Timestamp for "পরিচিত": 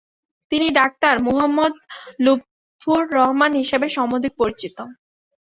4.37-4.77